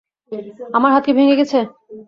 আমার 0.73 0.89
হাত 0.93 1.03
কি 1.05 1.11
ভেঙ্গে 1.17 1.39
গেছে? 1.39 1.59